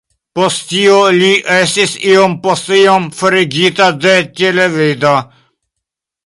Post 0.37 0.61
tio, 0.69 0.95
li 1.17 1.27
estis 1.55 1.93
iom 2.13 2.33
post 2.47 2.71
iom 2.79 3.05
forigita 3.19 3.91
de 4.07 4.15
televido. 4.41 5.15